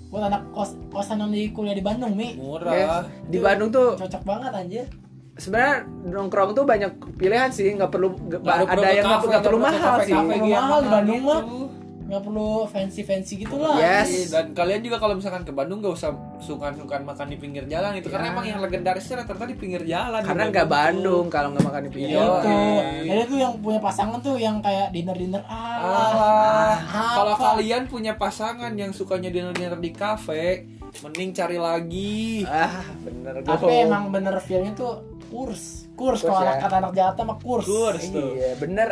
[0.08, 2.28] Buat anak kos kosan yang di kuliah di Bandung, Mi.
[2.34, 3.04] murah Yes.
[3.26, 4.86] Di Bandung tuh Cocok banget anjir.
[5.34, 10.12] sebenarnya nongkrong tuh banyak pilihan sih, nggak perlu Nggak ada yang nggak perlu mahal sih.
[10.12, 10.48] gitu.
[10.50, 11.26] mahal di Bandung Gitu.
[11.26, 11.40] mah.
[12.12, 13.72] Nggak perlu fancy-fancy gitu lah.
[13.74, 14.04] Yes.
[14.04, 17.96] Iya, Dan kalian juga kalau misalkan ke Bandung gak usah sungkan-sungkan makan di pinggir jalan
[17.96, 18.32] itu karena Ya.
[18.36, 20.20] emang yang legendarisnya rata-rata di pinggir jalan.
[20.20, 20.68] Karena nggak.
[20.68, 22.12] Bandung kalau nggak makan di pinggir.
[22.12, 22.28] Ya Iya.
[22.28, 22.48] itu.
[22.52, 22.84] iya.
[23.08, 25.80] Jadi tuh yang punya pasangan tuh yang kayak dinner-dinner ah.
[25.80, 27.02] Alah, apa?
[27.16, 30.68] kalau kalian punya pasangan yang sukanya dinner-dinner di kafe,
[31.00, 32.44] mending cari lagi.
[32.44, 33.88] Ah, bener Tapi Gung.
[33.88, 35.88] emang bener feelnya tuh kurs.
[35.92, 36.44] Kurs, Kurs kalau ya.
[36.50, 37.64] anak kata anak Jakarta mah kurs.
[37.64, 38.36] Kurs tuh.
[38.36, 38.88] Iya, bener.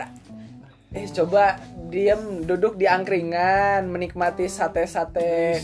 [0.91, 1.55] Eh, coba
[1.87, 5.63] diam duduk di angkringan, menikmati sate-sate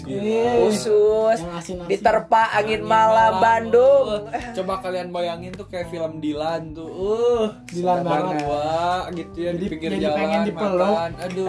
[0.62, 1.90] usus, Yang asin-asin.
[1.90, 4.06] diterpa angin Angin malam Bandung.
[4.06, 6.86] Uh, coba kalian bayangin tuh kayak film Dilan tuh.
[6.86, 8.38] Uh, Dilan banget.
[8.38, 8.70] Berdua
[9.18, 10.94] gitu ya di pinggir jadi jalan pengen dipeluk.
[10.94, 11.10] makan.
[11.18, 11.48] Aduh.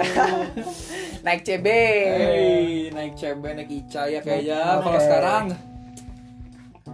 [1.26, 1.68] Naik CB.
[1.70, 5.46] Hey, naik CB, naik Ica ya kayaknya kalau sekarang.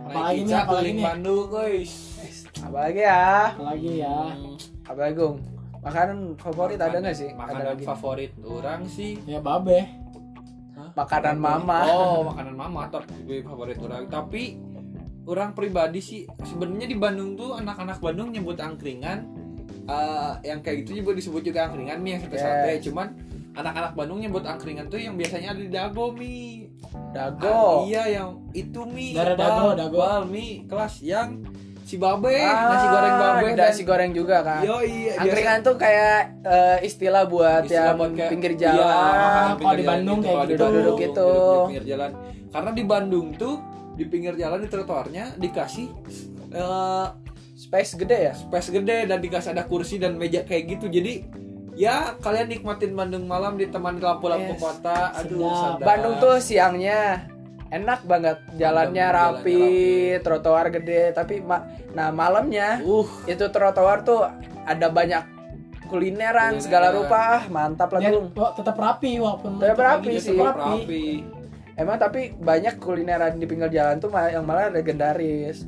[0.03, 1.05] Naik nih, Ica keliling nih?
[1.07, 1.91] Bandung, guys.
[2.59, 3.55] Apalagi ya?
[3.55, 4.17] Apalagi ya.
[4.83, 5.52] Apalagi Gung?
[5.83, 7.29] Makanan favorit ada nggak sih?
[7.35, 7.83] Ada Makanan lagi.
[7.83, 9.19] favorit orang sih.
[9.27, 9.83] Ya babe.
[10.95, 11.79] Makanan mama.
[11.91, 14.07] Oh, makanan mama tapi favorit orang.
[14.07, 14.43] Tapi
[15.27, 19.27] orang pribadi sih sebenarnya di Bandung tuh anak-anak Bandung nyebut angkringan
[19.87, 22.79] eh, yang kayak gitu juga disebut juga angkringan mie yang sate-sate.
[22.79, 22.83] Yes.
[22.87, 23.07] Cuman
[23.53, 26.71] anak-anak Bandung nyebut angkringan tuh yang biasanya ada di Dago mie.
[27.13, 27.47] Dago.
[27.47, 29.13] Ah, iya yang itu mie.
[29.15, 29.97] Dago, Dago.
[29.99, 31.43] Bal, mie kelas yang
[31.83, 34.61] si babe, Ah, nasi goreng babe Nasi goreng juga kan.
[34.61, 35.13] Yo iya.
[35.17, 38.87] Angkringan tuh kayak eh, istilah buat Istilah yang buat kayak- pinggir Iya, jalan.
[38.87, 40.57] makanan kalau pinggir di jalan Bandung kayak kalau gitu.
[40.57, 41.27] Bandung, Duduk gitu.
[41.27, 42.11] duduk di pinggir jalan.
[42.49, 43.55] Karena di Bandung tuh
[43.93, 45.87] di pinggir jalan di trotoarnya dikasih
[46.51, 47.07] eh,
[47.53, 48.33] Space gede ya?
[48.33, 50.85] space gede dan dikasih ada kursi dan meja kayak gitu.
[50.87, 51.23] Jadi
[51.73, 54.61] ya kalian nikmatin Bandung malam ditemani lampu-lampu Yes.
[54.61, 54.99] kota.
[55.15, 55.77] Aduh.
[55.79, 57.29] Bandung tuh siangnya
[57.73, 59.63] enak banget jalannya rapi, rapi.
[60.19, 64.21] trotoar gede tapi ma- nah malamnya uh itu trotoar tuh
[64.63, 65.25] ada banyak
[65.83, 66.53] kulineran Kulineran.
[66.59, 70.33] segala rupa ah, mantap lah Ya, wah, tetap rapi walaupun Tetap rapi sih.
[70.33, 71.05] tetap rapi.
[71.73, 75.65] emang tapi banyak kulineran di pinggir jalan tuh yang malah legendaris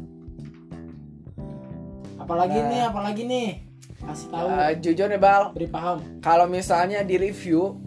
[2.17, 2.67] Apalagi Nah.
[2.67, 3.49] nih, apalagi nih.
[3.97, 4.47] Kasih tahu.
[4.49, 5.97] Eh, jujur nih bal Beri paham.
[6.19, 7.77] kalau misalnya di review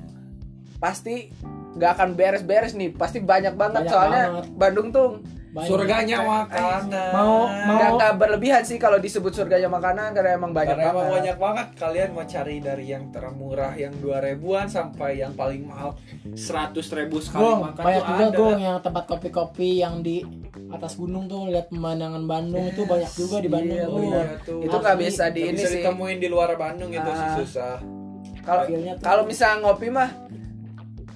[0.77, 1.31] pasti
[1.79, 4.45] nggak akan beres-beres nih pasti banyak banget Banyak soalnya banget.
[4.53, 5.09] Bandung tuh
[5.49, 5.65] Banyak.
[5.67, 6.83] Surganya makanan.
[7.09, 10.97] Mau- mau- nggak nggak berlebihan sih kalau disebut surganya makanan karena emang banyak Karena emang
[11.01, 15.65] banget banyak banget kalian mau cari dari yang termurah yang dua ribuan sampai yang paling
[15.65, 15.97] mahal
[16.35, 18.37] seratus ribu sekali Gong, makan banyak tuh juga ada.
[18.37, 20.17] gong yang tempat kopi-kopi yang di
[20.69, 24.05] atas gunung tuh lihat pemandangan Bandung itu banyak juga di Bandung Iya, tuh.
[24.05, 24.61] Iya tuh.
[24.61, 27.35] itu nggak bisa di Nggak ini bisa sih ditemuin di luar Bandung itu sih Ah.
[27.35, 27.75] susah.
[28.43, 28.65] kalau
[29.01, 30.09] kalau misalnya ngopi mah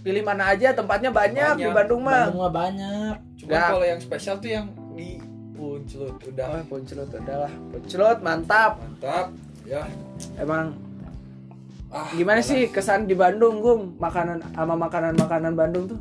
[0.03, 1.75] pilih mana aja tempatnya banyak, di Banyak.
[1.75, 3.15] Bandung mah Bandung mah banyak.
[3.39, 5.19] Cuma kalau yang spesial tuh yang di
[5.53, 9.31] Puncelut udah oh puncelut adalah puncelut mantap mantap
[9.63, 9.87] ya.
[10.35, 10.75] emang
[11.87, 12.51] Ah, gimana jelas.
[12.51, 16.01] sih kesan di Bandung Gung makanan sama makanan makanan Bandung tuh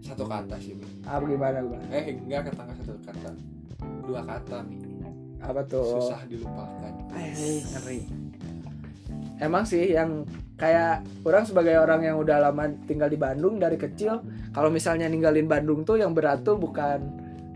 [0.00, 0.72] Satu kata sih.
[0.72, 0.82] Mi.
[1.04, 3.30] apa gimana gimana Eh enggak kata enggak satu kata.
[4.02, 4.76] Dua kata Mi.
[5.38, 6.92] apa tuh Susah dilupakan.
[7.12, 8.00] Eh, ngeri
[9.38, 10.24] emang sih yang
[10.56, 14.24] kayak orang sebagai orang yang udah lama tinggal di Bandung dari kecil
[14.56, 17.04] kalau misalnya ninggalin Bandung tuh yang berat tuh bukan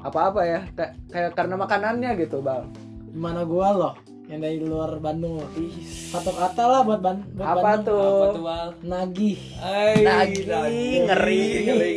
[0.01, 2.69] apa-apa ya kayak, kayak karena makanannya gitu bal
[3.11, 3.95] Gimana gua loh
[4.31, 5.51] yang dari luar Bandung loh.
[5.83, 7.91] Satu kata lah buat, ban buat apa Bandung.
[7.91, 8.69] tuh Apa tuh Bal?
[8.87, 9.39] Nagih.
[9.59, 10.95] Ay, Nagih, ngeri.
[11.03, 11.43] ngeri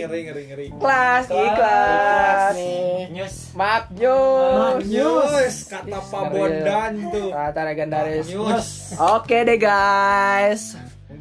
[0.02, 0.66] ngeri ngeri ngeri.
[0.74, 1.46] kelas Kelas.
[1.46, 2.98] ikhlas nih.
[3.14, 3.36] News.
[3.54, 6.34] Magnus News kata Pak Ngeri.
[6.34, 7.30] Bondan tuh.
[7.30, 8.68] kata legendaris News.
[8.98, 10.74] oke deh guys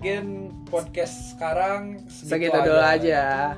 [0.03, 3.55] Mungkin podcast sekarang segitu dulu aja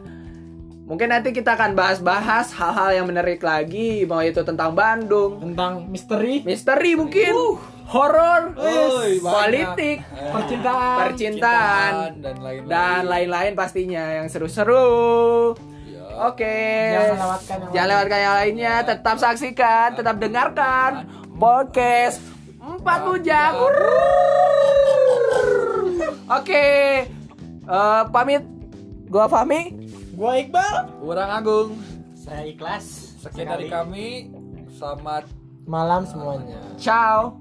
[0.85, 6.45] mungkin nanti kita akan bahas-bahas hal-hal yang menarik lagi mau itu tentang Bandung Tentang misteri,
[6.45, 7.33] misteri mungkin
[7.87, 9.25] horor Oi, banyak.
[9.25, 10.97] politik Eh, percintaan.
[11.01, 12.69] percintaan dan lain-lain.
[12.69, 15.57] dan lain-lain pastinya yang seru-seru
[15.89, 16.29] Ya.
[16.29, 16.57] oke
[16.93, 17.89] Jangan lewatkan yang jangan lain.
[17.97, 20.91] lewatkan yang lainnya tetap saksikan tetap dengarkan
[21.33, 22.21] podcast
[22.61, 23.55] empat bujang.
[26.29, 26.65] Oke,
[27.65, 28.43] eh, pamit.
[29.09, 29.75] Gua Fami.
[30.17, 30.91] Gua Iqbal.
[31.05, 31.71] Orang Agung.
[32.17, 33.15] Saya ikhlas.
[33.21, 34.33] Sekian dari kami.
[34.75, 35.29] Selamat
[35.65, 36.61] Malam semuanya.
[36.77, 37.41] Ciao.